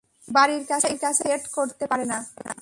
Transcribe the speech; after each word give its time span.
বাড়ির 0.27 0.63
কাছে 0.65 0.87
একটি 0.87 1.07
সেট 1.19 1.43
করতে 1.47 1.83
পারেনা? 1.87 2.17